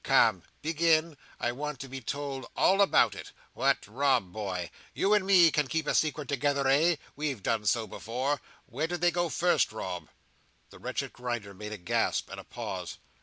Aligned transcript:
"Come! 0.03 0.41
Begin! 0.63 1.15
I 1.39 1.51
want 1.51 1.79
to 1.81 1.87
be 1.87 2.01
told 2.01 2.47
all 2.57 2.81
about 2.81 3.13
it. 3.13 3.31
What, 3.53 3.85
Rob, 3.85 4.31
boy! 4.33 4.71
You 4.95 5.13
and 5.13 5.27
me 5.27 5.51
can 5.51 5.67
keep 5.67 5.85
a 5.85 5.93
secret 5.93 6.27
together, 6.27 6.67
eh? 6.67 6.95
We've 7.15 7.43
done 7.43 7.67
so 7.67 7.85
before 7.85 8.37
now. 8.37 8.41
Where 8.65 8.87
did 8.87 9.01
they 9.01 9.11
go 9.11 9.29
first, 9.29 9.71
Rob?" 9.71 10.09
The 10.71 10.79
wretched 10.79 11.13
Grinder 11.13 11.53
made 11.53 11.71
a 11.71 11.77
gasp, 11.77 12.31
and 12.31 12.39
a 12.39 12.43
pause. 12.43 12.97